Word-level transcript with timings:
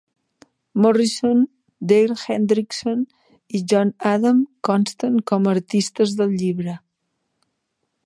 Morrison, 0.85 1.43
Dale 1.91 2.15
Hendrickson 2.23 3.05
i 3.59 3.63
John 3.73 3.93
Adam 4.15 4.43
consten 4.71 5.23
com 5.33 5.47
a 5.51 5.57
artistes 5.57 6.19
del 6.23 6.39
llibre. 6.43 6.79